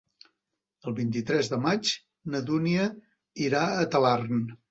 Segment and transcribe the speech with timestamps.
[0.91, 1.91] El vint-i-tres de maig
[2.35, 2.87] na Dúnia
[3.49, 4.43] irà a Talarn.